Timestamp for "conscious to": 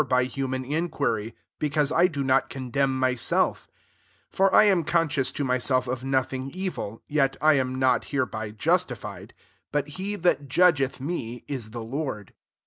4.83-5.43